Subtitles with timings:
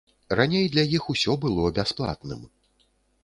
[0.37, 2.41] Раней для іх усё было бясплатным.